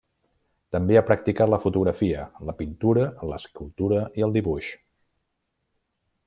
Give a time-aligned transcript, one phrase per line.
[0.75, 4.73] També ha practicat la fotografia, la pintura, l'escultura i el dibuix.